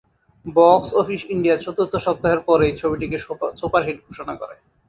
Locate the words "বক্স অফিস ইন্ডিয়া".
0.45-1.55